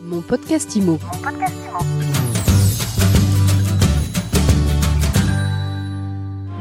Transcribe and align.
Mon 0.00 0.20
podcast 0.20 0.76
IMO. 0.76 0.96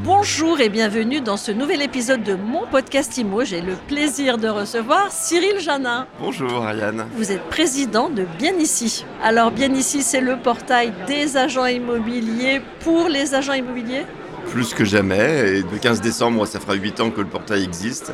Bonjour 0.04 0.60
et 0.60 0.70
bienvenue 0.70 1.22
dans 1.22 1.38
ce 1.38 1.52
nouvel 1.52 1.84
épisode 1.84 2.24
de 2.24 2.34
mon 2.34 2.66
podcast 2.66 3.16
IMO. 3.18 3.44
J'ai 3.44 3.62
le 3.62 3.76
plaisir 3.88 4.40
de 4.40 4.48
recevoir 4.48 5.12
Cyril 5.12 5.60
Janin. 5.60 6.08
Bonjour 6.20 6.66
Ariane. 6.66 7.06
Vous 7.16 7.32
êtes 7.32 7.44
président 7.44 8.10
de 8.10 8.26
Bien 8.40 8.56
Ici. 8.56 9.06
Alors 9.22 9.52
Bien 9.52 9.72
Ici, 9.74 10.02
c'est 10.02 10.22
le 10.22 10.38
portail 10.38 10.92
des 11.06 11.38
agents 11.38 11.68
immobiliers 11.68 12.62
pour 12.80 13.08
les 13.08 13.36
agents 13.36 13.54
immobiliers? 13.54 14.06
Plus 14.48 14.74
que 14.74 14.84
jamais. 14.84 15.58
Et 15.58 15.62
le 15.62 15.78
15 15.80 16.02
décembre, 16.02 16.48
ça 16.48 16.60
fera 16.60 16.74
8 16.74 17.02
ans 17.02 17.12
que 17.12 17.22
le 17.22 17.28
portail 17.28 17.64
existe. 17.64 18.14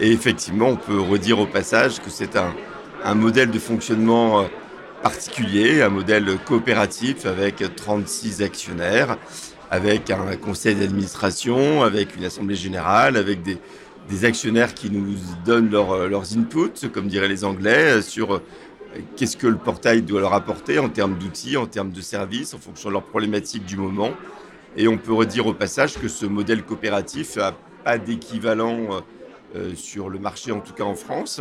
Et 0.00 0.10
effectivement, 0.10 0.68
on 0.68 0.76
peut 0.76 1.00
redire 1.00 1.38
au 1.38 1.46
passage 1.46 2.00
que 2.00 2.10
c'est 2.10 2.36
un, 2.36 2.54
un 3.04 3.14
modèle 3.14 3.50
de 3.50 3.58
fonctionnement 3.58 4.40
euh, 4.40 4.44
particulier, 5.02 5.82
un 5.82 5.88
modèle 5.88 6.38
coopératif 6.44 7.26
avec 7.26 7.62
36 7.76 8.42
actionnaires, 8.42 9.16
avec 9.70 10.10
un 10.10 10.36
conseil 10.36 10.74
d'administration, 10.74 11.82
avec 11.82 12.16
une 12.16 12.24
assemblée 12.24 12.56
générale, 12.56 13.16
avec 13.16 13.42
des, 13.42 13.58
actionnaires 14.24 14.72
qui 14.72 14.90
nous 14.90 15.16
donnent 15.44 15.70
leur, 15.70 16.08
leurs 16.08 16.36
inputs, 16.36 16.88
comme 16.92 17.08
diraient 17.08 17.28
les 17.28 17.44
Anglais, 17.44 18.00
sur 18.00 18.36
euh, 18.36 18.42
qu'est-ce 19.16 19.36
que 19.36 19.46
le 19.46 19.58
portail 19.58 20.02
doit 20.02 20.20
leur 20.20 20.32
apporter 20.32 20.78
en 20.78 20.88
termes 20.88 21.18
d'outils, 21.18 21.56
en 21.56 21.66
termes 21.66 21.90
de 21.90 22.00
services, 22.00 22.54
en 22.54 22.58
fonction 22.58 22.88
de 22.88 22.94
leurs 22.94 23.04
problématiques 23.04 23.66
du 23.66 23.76
moment. 23.76 24.10
Et 24.76 24.88
on 24.88 24.96
peut 24.96 25.12
redire 25.12 25.46
au 25.46 25.54
passage 25.54 25.98
que 25.98 26.08
ce 26.08 26.24
modèle 26.24 26.62
coopératif 26.62 27.36
n'a 27.36 27.54
pas 27.84 27.98
d'équivalent 27.98 29.02
euh, 29.56 29.74
sur 29.74 30.08
le 30.08 30.18
marché, 30.18 30.52
en 30.52 30.60
tout 30.60 30.72
cas 30.72 30.84
en 30.84 30.94
France. 30.94 31.40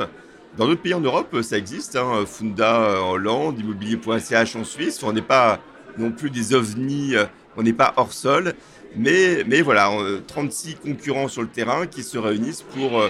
Dans 0.58 0.66
d'autres 0.66 0.82
pays 0.82 0.96
en 0.96 1.02
Europe, 1.02 1.38
ça 1.44 1.56
existe. 1.56 1.96
Hein, 1.96 2.26
Funda 2.26 3.04
en 3.04 3.12
Hollande, 3.12 3.60
immobilier.ch 3.60 4.56
en 4.56 4.64
Suisse. 4.64 5.04
On 5.04 5.14
n'est 5.14 5.22
pas 5.22 5.60
non 6.00 6.12
plus 6.12 6.32
des 6.32 6.56
ovnis, 6.56 7.16
euh, 7.16 7.26
on 7.58 7.64
n'est 7.64 7.74
pas 7.74 7.94
hors 7.96 8.12
sol. 8.12 8.56
Mais, 8.96 9.44
voilà, 9.62 9.92
36 10.26 10.76
concurrents 10.76 11.28
sur 11.28 11.44
le 11.44 11.48
terrain 11.48 11.86
qui 11.86 12.02
se 12.02 12.18
réunissent 12.18 12.64
pour, 12.64 13.00
euh, 13.00 13.10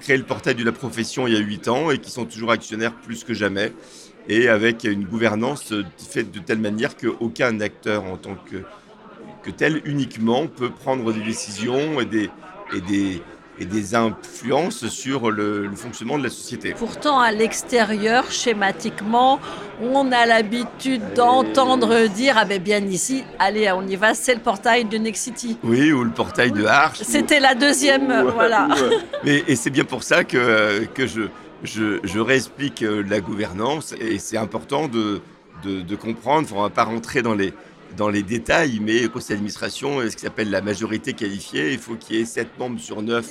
créer 0.00 0.18
le 0.18 0.22
portail 0.22 0.54
de 0.54 0.64
la 0.64 0.70
profession 0.70 1.26
il 1.26 1.32
y 1.32 1.36
a 1.36 1.40
8 1.40 1.68
ans 1.68 1.90
et 1.90 1.98
qui 1.98 2.10
sont 2.10 2.26
toujours 2.26 2.52
actionnaires 2.52 2.94
plus 2.94 3.24
que 3.24 3.34
jamais. 3.34 3.72
Et 4.28 4.48
avec 4.48 4.84
une 4.84 5.04
gouvernance 5.04 5.72
faite 5.96 6.30
de 6.30 6.38
telle 6.38 6.58
manière 6.58 6.94
qu'aucun 6.96 7.58
acteur 7.60 8.04
en 8.04 8.18
tant 8.18 8.36
que, 8.36 9.50
tel 9.50 9.80
uniquement 9.86 10.46
peut 10.46 10.68
prendre 10.68 11.10
des 11.12 11.22
décisions 11.22 12.02
et 12.02 12.04
des, 12.04 13.22
et 13.60 13.64
des 13.64 13.94
influences 13.94 14.86
sur 14.88 15.30
le, 15.30 15.66
le, 15.66 15.76
fonctionnement 15.76 16.18
de 16.18 16.24
la 16.24 16.30
société. 16.30 16.74
Pourtant, 16.78 17.18
à 17.18 17.32
l'extérieur, 17.32 18.30
schématiquement, 18.30 19.40
on 19.82 20.12
a 20.12 20.26
l'habitude 20.26 21.02
d'entendre 21.14 22.06
dire 22.08 22.34
Ah 22.36 22.44
ben 22.44 22.62
bien 22.62 22.84
ici, 22.84 23.24
allez, 23.38 23.70
on 23.72 23.86
y 23.86 23.96
va, 23.96 24.14
c'est 24.14 24.34
le 24.34 24.40
portail 24.40 24.84
de 24.84 24.98
Nexity. 24.98 25.58
Oui, 25.62 25.92
ou 25.92 26.04
le 26.04 26.10
portail 26.10 26.52
de 26.52 26.64
Arch. 26.64 26.98
C'était 27.02 27.38
ou... 27.38 27.42
la 27.42 27.54
deuxième, 27.54 28.10
ou, 28.26 28.30
voilà. 28.32 28.68
Ou, 28.68 28.94
mais, 29.24 29.42
et 29.48 29.56
c'est 29.56 29.70
bien 29.70 29.84
pour 29.84 30.02
ça 30.02 30.24
que, 30.24 30.84
que 30.94 31.06
je, 31.06 31.22
je, 31.62 31.98
je 32.04 32.18
réexplique 32.20 32.82
la 32.82 33.20
gouvernance, 33.20 33.94
et 34.00 34.18
c'est 34.18 34.36
important 34.36 34.88
de, 34.88 35.20
de, 35.64 35.80
de 35.82 35.96
comprendre, 35.96 36.48
on 36.52 36.58
ne 36.58 36.62
va 36.62 36.70
pas 36.70 36.84
rentrer 36.84 37.22
dans 37.22 37.34
les 37.34 37.52
dans 37.96 38.10
les 38.10 38.22
détails, 38.22 38.80
mais 38.82 39.06
au 39.06 39.08
conseil 39.08 39.36
d'administration, 39.36 40.00
ce 40.02 40.14
qui 40.14 40.22
s'appelle 40.22 40.50
la 40.50 40.60
majorité 40.60 41.14
qualifiée, 41.14 41.72
il 41.72 41.78
faut 41.78 41.94
qu'il 41.94 42.16
y 42.16 42.20
ait 42.20 42.26
7 42.26 42.58
membres 42.58 42.78
sur 42.78 43.02
9 43.02 43.26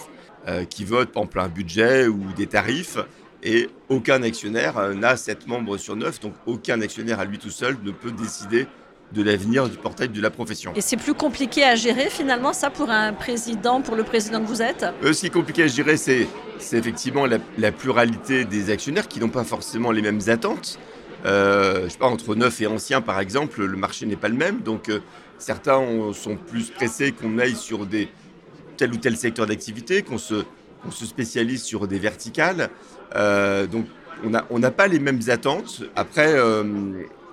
euh, 0.47 0.65
qui 0.65 0.85
votent 0.85 1.09
exemple 1.09 1.39
un 1.39 1.49
budget 1.49 2.07
ou 2.07 2.19
des 2.35 2.47
tarifs, 2.47 2.97
et 3.43 3.69
aucun 3.89 4.23
actionnaire 4.23 4.77
euh, 4.77 4.93
n'a 4.93 5.15
7 5.15 5.47
membres 5.47 5.77
sur 5.77 5.95
9, 5.95 6.19
donc 6.19 6.33
aucun 6.45 6.81
actionnaire 6.81 7.19
à 7.19 7.25
lui 7.25 7.37
tout 7.37 7.49
seul 7.49 7.77
ne 7.83 7.91
peut 7.91 8.11
décider 8.11 8.67
de 9.13 9.23
l'avenir 9.23 9.69
du 9.69 9.77
portail 9.77 10.09
de 10.09 10.21
la 10.21 10.29
profession. 10.29 10.73
Et 10.75 10.81
c'est 10.81 10.97
plus 10.97 11.13
compliqué 11.13 11.63
à 11.63 11.75
gérer 11.75 12.09
finalement 12.09 12.53
ça 12.53 12.69
pour 12.69 12.89
un 12.89 13.13
président, 13.13 13.81
pour 13.81 13.95
le 13.95 14.03
président 14.03 14.41
que 14.41 14.47
vous 14.47 14.61
êtes? 14.61 14.85
Euh, 15.03 15.13
Ce 15.13 15.21
qui 15.21 15.27
est 15.27 15.31
compliqué 15.31 15.63
à 15.63 15.67
gérer, 15.67 15.97
c'est 15.97 16.27
effectivement 16.73 17.25
la, 17.25 17.37
la, 17.57 17.71
pluralité 17.71 18.43
des 18.43 18.69
actionnaires 18.69 19.07
qui 19.07 19.19
n'ont 19.19 19.29
pas 19.29 19.43
forcément 19.43 19.91
les 19.91 20.01
mêmes 20.01 20.21
attentes. 20.27 20.77
Euh, 21.25 21.85
je 21.85 21.89
sais 21.89 21.97
pas, 21.97 22.07
entre 22.07 22.35
neufs 22.35 22.61
et 22.61 22.67
anciens, 22.67 23.01
par 23.01 23.19
exemple, 23.19 23.63
le 23.63 23.77
marché 23.77 24.05
n'est 24.05 24.17
pas 24.17 24.29
le 24.29 24.35
même. 24.35 24.59
Donc, 24.59 24.89
euh, 24.89 24.99
certains 25.37 25.77
ont, 25.77 26.13
sont 26.13 26.35
plus 26.35 26.69
pressés 26.71 27.11
qu'on 27.11 27.37
aille 27.39 27.55
sur 27.55 27.85
des, 27.85 28.09
tel 28.77 28.93
ou 28.93 28.97
tel 28.97 29.17
secteur 29.17 29.45
d'activité, 29.45 30.03
qu'on 30.03 30.17
se, 30.17 30.43
spécialise 30.91 31.63
sur 31.63 31.87
des 31.87 31.99
verticales. 31.99 32.69
Euh, 33.15 33.67
donc, 33.67 33.85
on 34.49 34.59
n'a 34.59 34.71
pas 34.71 34.87
les 34.87 34.99
mêmes 34.99 35.21
attentes. 35.27 35.83
Après, 35.95 36.33
euh, 36.33 36.63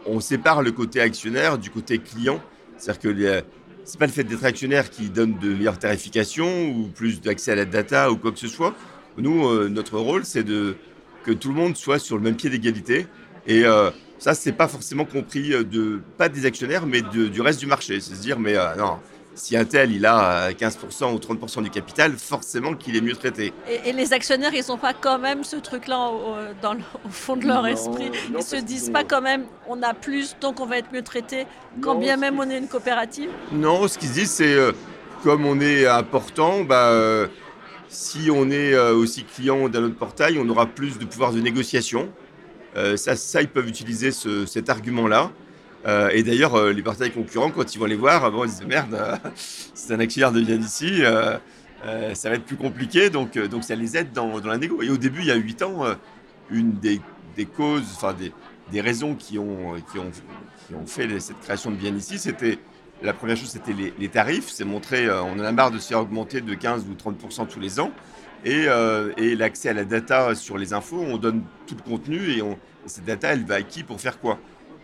on 0.06 0.20
sépare 0.20 0.62
le 0.62 0.72
côté 0.72 1.00
actionnaire 1.00 1.58
du 1.58 1.70
côté 1.70 1.98
client. 1.98 2.40
C'est-à-dire 2.76 3.00
que 3.00 3.44
c'est 3.84 3.98
pas 3.98 4.06
le 4.06 4.12
fait 4.12 4.24
d'être 4.24 4.44
actionnaire 4.44 4.90
qui 4.90 5.08
donne 5.10 5.38
de 5.38 5.54
meilleures 5.54 5.78
tarifications 5.78 6.70
ou 6.70 6.88
plus 6.88 7.20
d'accès 7.20 7.52
à 7.52 7.54
la 7.54 7.64
data 7.64 8.10
ou 8.10 8.16
quoi 8.16 8.32
que 8.32 8.38
ce 8.38 8.48
soit. 8.48 8.74
Nous, 9.18 9.46
euh, 9.46 9.68
notre 9.68 9.98
rôle, 9.98 10.24
c'est 10.24 10.42
de 10.42 10.76
que 11.24 11.32
tout 11.32 11.48
le 11.48 11.54
monde 11.54 11.76
soit 11.76 11.98
sur 11.98 12.16
le 12.16 12.22
même 12.22 12.36
pied 12.36 12.50
d'égalité. 12.50 13.06
Et 13.46 13.64
euh, 13.64 13.90
ça, 14.18 14.34
c'est 14.34 14.52
pas 14.52 14.68
forcément 14.68 15.04
compris 15.04 15.50
de 15.50 16.00
pas 16.18 16.28
des 16.28 16.44
actionnaires, 16.44 16.86
mais 16.86 17.02
du 17.02 17.40
reste 17.40 17.60
du 17.60 17.66
marché. 17.66 18.00
C'est 18.00 18.14
se 18.14 18.20
dire, 18.20 18.38
mais 18.38 18.54
non, 18.76 18.98
si 19.34 19.56
un 19.56 19.64
tel 19.64 19.92
il 19.92 20.06
a 20.06 20.50
15% 20.52 21.12
ou 21.12 21.18
30% 21.18 21.62
du 21.62 21.70
capital, 21.70 22.12
forcément 22.12 22.74
qu'il 22.74 22.96
est 22.96 23.00
mieux 23.00 23.14
traité. 23.14 23.52
Et, 23.68 23.90
et 23.90 23.92
les 23.92 24.12
actionnaires, 24.12 24.54
ils 24.54 24.64
n'ont 24.68 24.78
pas 24.78 24.92
quand 24.94 25.18
même 25.18 25.44
ce 25.44 25.56
truc-là 25.56 26.10
au, 26.10 26.34
dans 26.62 26.74
le, 26.74 26.80
au 27.04 27.08
fond 27.08 27.36
de 27.36 27.46
leur 27.46 27.62
non, 27.62 27.68
esprit. 27.68 28.10
Non, 28.30 28.38
ils 28.38 28.44
se 28.44 28.56
disent 28.56 28.90
pas 28.90 29.04
quand 29.04 29.22
même, 29.22 29.44
on 29.68 29.82
a 29.82 29.94
plus, 29.94 30.36
donc 30.40 30.60
on 30.60 30.66
va 30.66 30.78
être 30.78 30.92
mieux 30.92 31.02
traité, 31.02 31.46
quand 31.80 31.94
non, 31.94 32.00
bien 32.00 32.16
même 32.16 32.38
on 32.38 32.48
est 32.48 32.58
une 32.58 32.68
coopérative. 32.68 33.30
Non, 33.52 33.88
ce 33.88 33.98
qu'ils 33.98 34.08
se 34.08 34.14
disent, 34.14 34.30
c'est 34.30 34.54
euh, 34.54 34.72
comme 35.24 35.46
on 35.46 35.58
est 35.60 35.86
important, 35.86 36.64
bah, 36.64 36.90
euh, 36.90 37.26
si 37.88 38.28
on 38.30 38.50
est 38.50 38.74
euh, 38.74 38.94
aussi 38.94 39.24
client 39.24 39.70
d'un 39.70 39.84
autre 39.84 39.96
portail, 39.96 40.38
on 40.38 40.48
aura 40.48 40.66
plus 40.66 40.98
de 40.98 41.06
pouvoir 41.06 41.32
de 41.32 41.40
négociation. 41.40 42.10
Euh, 42.76 42.96
ça, 42.96 43.16
ça, 43.16 43.40
ils 43.40 43.48
peuvent 43.48 43.68
utiliser 43.68 44.10
ce, 44.10 44.44
cet 44.44 44.68
argument-là. 44.68 45.30
Euh, 45.86 46.10
et 46.12 46.22
d'ailleurs, 46.22 46.54
euh, 46.54 46.72
les 46.72 46.82
portails 46.82 47.10
concurrents, 47.10 47.50
quand 47.50 47.74
ils 47.74 47.78
vont 47.78 47.86
les 47.86 47.96
voir, 47.96 48.30
bon, 48.30 48.44
ils 48.44 48.50
disent 48.50 48.64
merde, 48.66 48.96
c'est 49.34 49.92
un 49.92 50.00
actionnaire 50.00 50.32
de 50.32 50.40
bien 50.40 50.56
d'ici, 50.56 51.02
euh, 51.02 51.36
ça 52.14 52.30
va 52.30 52.36
être 52.36 52.44
plus 52.44 52.56
compliqué. 52.56 53.10
Donc, 53.10 53.38
donc 53.38 53.64
ça 53.64 53.74
les 53.74 53.96
aide 53.96 54.12
dans, 54.12 54.40
dans 54.40 54.48
la. 54.48 54.56
Et 54.56 54.90
au 54.90 54.96
début, 54.96 55.20
il 55.20 55.26
y 55.26 55.30
a 55.30 55.36
8 55.36 55.62
ans, 55.62 55.84
une 56.50 56.72
des, 56.72 57.00
des 57.36 57.44
causes, 57.44 57.84
enfin 57.94 58.14
des, 58.14 58.32
des, 58.72 58.80
raisons 58.80 59.14
qui 59.14 59.38
ont, 59.38 59.74
qui, 59.92 59.98
ont, 59.98 60.10
qui 60.66 60.74
ont 60.74 60.86
fait 60.86 61.20
cette 61.20 61.40
création 61.40 61.70
de 61.70 61.76
bien 61.76 61.94
ici, 61.94 62.18
c'était 62.18 62.58
la 63.02 63.12
première 63.12 63.36
chose, 63.36 63.50
c'était 63.50 63.74
les, 63.74 63.92
les, 63.98 64.08
tarifs. 64.08 64.48
C'est 64.48 64.64
montrer, 64.64 65.10
on 65.10 65.34
en 65.34 65.40
a 65.40 65.52
marre 65.52 65.70
de 65.70 65.78
se 65.78 65.88
faire 65.88 66.00
augmenter 66.00 66.40
de 66.40 66.54
15 66.54 66.86
ou 66.88 66.94
30% 66.94 67.46
tous 67.48 67.60
les 67.60 67.78
ans 67.78 67.92
et, 68.46 68.66
et 69.18 69.36
l'accès 69.36 69.68
à 69.68 69.74
la 69.74 69.84
data 69.84 70.34
sur 70.34 70.56
les 70.56 70.72
infos, 70.72 71.00
on 71.00 71.18
donne 71.18 71.42
tout 71.66 71.76
le 71.76 71.82
contenu 71.82 72.30
et, 72.30 72.40
on, 72.40 72.52
et 72.52 72.88
cette 72.88 73.04
data, 73.04 73.28
elle 73.28 73.44
va 73.44 73.56
à 73.56 73.62
qui 73.62 73.82
pour 73.82 74.00
faire 74.00 74.18
quoi? 74.18 74.38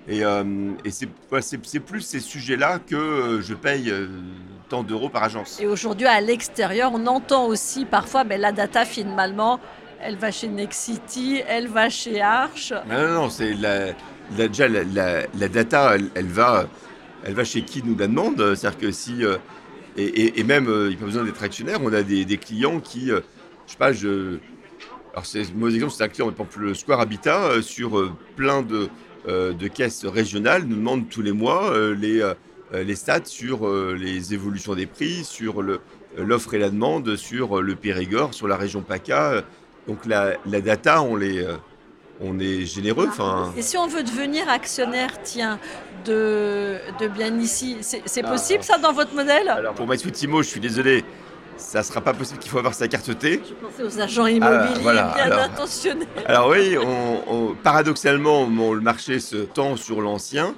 Et, 0.08 0.24
euh, 0.24 0.72
et 0.84 0.90
c'est 0.90 1.08
ouais, 1.30 1.80
plus 1.80 2.00
ces 2.00 2.20
sujets-là 2.20 2.78
que 2.78 2.96
euh, 2.96 3.42
je 3.42 3.54
paye 3.54 3.90
euh, 3.90 4.06
tant 4.68 4.82
d'euros 4.82 5.08
par 5.08 5.22
agence. 5.22 5.60
Et 5.60 5.66
aujourd'hui, 5.66 6.06
à 6.06 6.20
l'extérieur, 6.20 6.92
on 6.94 7.06
entend 7.06 7.46
aussi 7.46 7.84
parfois, 7.84 8.24
ben, 8.24 8.40
la 8.40 8.52
data 8.52 8.84
finalement, 8.84 9.60
elle 10.00 10.16
va 10.16 10.30
chez 10.30 10.48
Nexity, 10.48 11.42
elle 11.46 11.68
va 11.68 11.90
chez 11.90 12.20
Arch. 12.20 12.72
Non, 12.88 13.02
non, 13.02 13.14
non, 13.14 13.30
c'est 13.30 13.52
la, 13.52 13.88
la, 14.36 14.48
déjà 14.48 14.68
la, 14.68 15.48
data, 15.48 15.92
elle, 15.94 16.08
elle, 16.14 16.26
va, 16.26 16.66
elle 17.24 17.34
va 17.34 17.44
chez 17.44 17.62
qui 17.62 17.82
nous 17.84 17.96
la 17.96 18.06
demande. 18.06 18.54
C'est-à-dire 18.54 18.78
que 18.78 18.90
si... 18.90 19.22
Et, 19.96 20.04
et, 20.04 20.40
et, 20.40 20.44
même, 20.44 20.66
il 20.66 20.90
n'y 20.90 20.94
a 20.94 20.98
pas 20.98 21.04
besoin 21.04 21.24
d'être 21.24 21.42
actionnaire, 21.42 21.78
on 21.82 21.92
a 21.92 22.02
des, 22.02 22.24
des 22.24 22.38
clients 22.38 22.78
qui 22.78 23.06
je 23.08 23.22
sais 23.66 23.76
pas, 23.76 23.92
je. 23.92 24.38
Alors, 25.12 25.26
c'est 25.26 25.40
un 25.40 25.44
mauvais 25.56 25.74
exemple, 25.74 25.92
c'est 25.92 26.04
un 26.04 26.08
client, 26.08 26.26
par 26.30 26.46
exemple, 26.46 26.60
le 26.60 26.74
Square 26.74 27.00
Habitat, 27.00 27.60
sur 27.60 28.16
plein 28.36 28.62
de, 28.62 28.88
de 29.26 29.68
caisses 29.68 30.04
régionales, 30.06 30.64
nous 30.64 30.76
demande 30.76 31.08
tous 31.08 31.22
les 31.22 31.32
mois 31.32 31.72
euh, 31.72 31.94
les, 31.94 32.20
euh, 32.20 32.34
les 32.72 32.94
stats 32.94 33.26
sur 33.26 33.66
euh, 33.66 33.96
les 33.98 34.32
évolutions 34.32 34.74
des 34.74 34.86
prix, 34.86 35.24
sur 35.24 35.62
l'offre 36.16 36.54
et 36.54 36.58
la 36.58 36.70
demande, 36.70 37.16
sur 37.16 37.60
le 37.60 37.74
Périgord, 37.74 38.34
sur 38.34 38.48
la 38.48 38.56
région 38.56 38.82
PACA. 38.82 39.44
Donc, 39.86 40.06
la, 40.06 40.36
la 40.46 40.60
data, 40.60 41.02
on 41.02 41.16
les. 41.16 41.46
on 42.20 42.38
est 42.38 42.66
généreux. 42.66 43.08
Fin... 43.08 43.52
Et 43.56 43.62
si 43.62 43.76
on 43.76 43.86
veut 43.86 44.02
devenir 44.02 44.48
actionnaire, 44.48 45.22
tiens, 45.22 45.58
de, 46.04 46.76
de 46.98 47.08
bien 47.08 47.38
ici, 47.38 47.76
c'est 47.80 48.22
possible 48.22 48.62
ça 48.62 48.78
dans 48.78 48.92
votre 48.92 49.14
modèle? 49.14 49.48
Alors 49.48 49.74
pour 49.74 49.86
MySweetimo, 49.86 50.42
je 50.42 50.48
suis 50.48 50.60
désolé, 50.60 51.04
ça 51.60 51.80
ne 51.80 51.84
sera 51.84 52.00
pas 52.00 52.12
possible 52.12 52.38
qu'il 52.40 52.50
faut 52.50 52.58
avoir 52.58 52.74
sa 52.74 52.88
carte 52.88 53.16
T. 53.18 53.42
Je 53.46 53.54
pensais 53.54 53.82
aux 53.82 54.00
agents 54.00 54.26
immobiliers 54.26 54.74
ah, 54.76 54.78
voilà. 54.82 55.12
bien 55.14 55.24
alors, 55.24 55.40
intentionnés. 55.40 56.06
Alors 56.26 56.48
oui, 56.48 56.76
on, 56.78 57.32
on, 57.32 57.54
paradoxalement, 57.54 58.46
le 58.46 58.80
marché 58.80 59.20
se 59.20 59.36
tend 59.36 59.76
sur 59.76 60.00
l'ancien. 60.00 60.54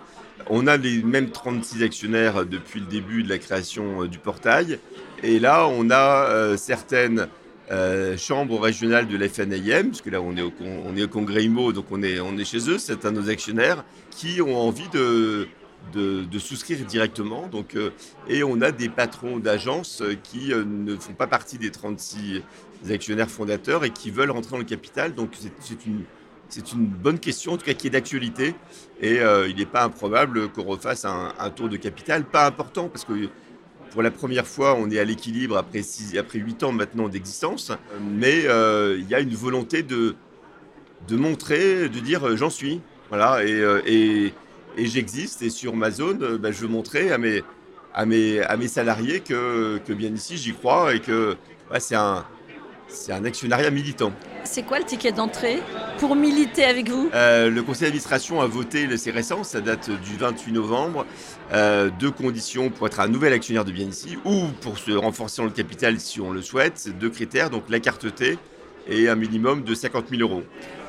On 0.49 0.67
a 0.67 0.77
les 0.77 1.03
mêmes 1.03 1.31
36 1.31 1.83
actionnaires 1.83 2.47
depuis 2.47 2.81
le 2.81 2.87
début 2.87 3.23
de 3.23 3.29
la 3.29 3.39
création 3.39 4.03
euh, 4.03 4.09
du 4.09 4.19
portail. 4.19 4.79
Et 5.23 5.39
là, 5.39 5.69
on 5.69 5.91
a 5.91 6.27
euh, 6.27 6.57
certaines 6.57 7.29
euh, 7.71 8.17
chambre 8.17 8.59
régionale 8.61 9.07
de 9.07 9.17
la 9.17 9.29
FNIM, 9.29 9.91
parce 9.91 10.03
que 10.03 10.11
là 10.11 10.21
on 10.21 10.37
est 10.37 10.43
au, 10.43 10.53
on 10.61 10.97
est 10.97 11.05
au 11.05 11.09
congrès 11.09 11.45
IMO, 11.45 11.73
donc 11.73 11.87
on 11.91 12.03
est, 12.03 12.21
on 12.21 12.37
est 12.37 12.45
chez 12.45 12.69
eux, 12.69 12.77
c'est 12.79 13.07
un 13.07 13.13
de 13.13 13.21
nos 13.21 13.31
actionnaires, 13.31 13.85
qui 14.11 14.43
ont 14.43 14.57
envie 14.57 14.89
de, 14.93 15.49
de, 15.93 16.39
souscrire 16.39 16.79
directement. 16.87 17.47
Donc, 17.49 17.75
euh, 17.75 17.91
et 18.29 18.43
on 18.43 18.61
a 18.61 18.73
des 18.73 18.89
patrons 18.89 19.39
d'agences 19.39 20.03
qui 20.23 20.53
euh, 20.53 20.65
ne 20.65 20.97
font 20.97 21.13
pas 21.13 21.27
partie 21.27 21.59
des 21.59 21.71
36 21.71 22.43
actionnaires 22.91 23.31
fondateurs 23.31 23.85
et 23.85 23.91
qui 23.91 24.11
veulent 24.11 24.31
rentrer 24.31 24.53
dans 24.53 24.59
le 24.59 24.65
capital. 24.65 25.15
Donc 25.15 25.37
c'est 25.61 25.87
une, 25.87 26.05
une 26.75 26.87
bonne 26.87 27.19
question, 27.19 27.53
en 27.53 27.57
tout 27.57 27.67
cas 27.67 27.75
qui 27.75 27.87
est 27.87 27.91
d'actualité. 27.91 28.55
Et 29.01 29.19
il 29.49 29.57
n'est 29.57 29.67
pas 29.67 29.85
improbable 29.85 30.49
qu'on 30.49 30.65
refasse 30.65 31.05
un, 31.05 31.51
tour 31.51 31.69
de 31.69 31.77
capital, 31.77 32.25
pas 32.25 32.47
important, 32.47 32.89
parce 32.89 33.05
que 33.05 33.29
pour 33.93 34.03
la 34.03 34.11
première 34.11 34.47
fois, 34.47 34.75
on 34.75 34.91
est 34.91 34.99
à 34.99 35.05
l'équilibre 35.05 35.57
après, 35.57 35.83
après 36.19 36.39
8 36.39 36.63
ans 36.63 36.73
maintenant 36.73 37.09
d'existence, 37.09 37.73
mais 38.01 38.47
euh, 38.47 38.97
il 38.99 39.09
y 39.09 39.15
a 39.15 39.21
une 39.21 39.35
volonté 39.35 39.83
de, 39.83 40.17
de 41.09 41.17
montrer, 41.17 41.89
de 41.89 42.01
dire 42.01 42.27
euh, 42.27 42.37
j'en 42.37 42.51
suis. 42.51 42.81
Voilà, 43.11 43.41
euh, 43.41 43.83
et, 43.87 44.33
et 44.77 44.87
j'existe, 44.87 45.43
et 45.43 45.51
sur 45.51 45.75
ma 45.77 45.91
zone, 45.91 46.37
bah, 46.39 46.51
je 46.53 46.61
veux 46.61 46.69
montrer 46.69 47.13
à 47.13 47.19
mes, 47.19 47.43
à 47.95 48.07
mes, 48.07 48.41
à 48.41 48.57
mes 48.57 48.69
salariés 48.69 49.21
que, 49.21 49.79
que 49.87 49.93
bien 49.93 50.11
ici 50.11 50.37
j'y 50.37 50.53
crois 50.53 50.95
et 50.95 51.01
que 51.01 51.37
c'est 51.79 51.95
un, 51.95 52.25
c'est 52.89 53.13
un 53.13 53.25
actionnariat 53.25 53.71
militant. 53.71 54.13
C'est 54.45 54.65
quoi 54.65 54.79
le 54.79 54.85
ticket 54.85 55.13
d'entrée 55.13 55.61
pour 55.99 56.17
militer 56.17 56.65
avec 56.65 56.89
vous? 56.89 57.11
Euh, 57.15 57.49
Le 57.49 57.63
conseil 57.63 57.83
d'administration 57.83 58.41
a 58.41 58.47
voté, 58.47 58.89
c'est 58.97 59.11
récent, 59.13 59.45
ça 59.45 59.61
date 59.61 59.91
du 59.91 60.17
28 60.17 60.53
novembre, 60.53 61.07
euh, 61.53 61.91
deux 62.01 62.11
conditions 62.11 62.71
pour 62.71 62.87
être 62.89 63.01
un 63.01 63.09
nouvel 63.09 63.33
actionnaire 63.33 63.65
de 63.65 63.73
bien 63.73 63.87
ici 63.87 64.19
ou 64.25 64.47
pour 64.61 64.79
se 64.79 64.91
renforcer 64.91 65.43
dans 65.43 65.47
le 65.47 65.53
capital 65.55 66.01
si 66.01 66.21
on 66.21 66.33
le 66.33 66.43
souhaite. 66.43 66.89
Deux 66.99 67.11
critères, 67.11 67.51
donc 67.51 67.65
la 67.69 67.79
carte 67.79 68.13
T 68.15 68.37
et 68.89 69.09
un 69.09 69.15
minimum 69.15 69.63
de 69.63 69.75
50 69.75 70.09
000 70.11 70.23
euros. 70.23 70.43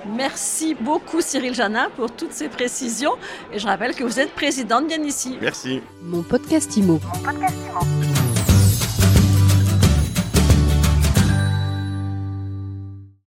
Merci 0.05 0.75
beaucoup 0.75 1.21
Cyril 1.21 1.53
Janin 1.53 1.89
pour 1.95 2.11
toutes 2.11 2.33
ces 2.33 2.49
précisions 2.49 3.13
et 3.51 3.59
je 3.59 3.67
rappelle 3.67 3.95
que 3.95 4.03
vous 4.03 4.19
êtes 4.19 4.33
président 4.33 4.81
de 4.81 4.87
Bien 4.87 5.03
ici. 5.03 5.37
Merci. 5.41 5.81
Mon 6.01 6.21
podcast 6.21 6.75
Mon 6.81 7.19
podcast 7.23 7.55
Imo. 7.69 8.12